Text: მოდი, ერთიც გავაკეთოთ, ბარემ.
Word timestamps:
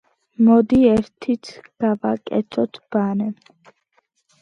მოდი, 0.45 0.79
ერთიც 0.93 1.53
გავაკეთოთ, 1.87 2.83
ბარემ. 2.97 3.33